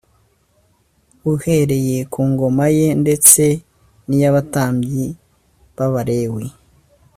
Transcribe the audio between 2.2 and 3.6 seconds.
ngoma ye ndetse